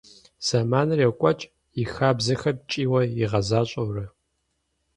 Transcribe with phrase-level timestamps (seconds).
[0.45, 1.43] Зэманыр йокӏуэкӏ,
[1.81, 4.05] и хабзэхэр ткӏийуэ игъэзащӏэурэ.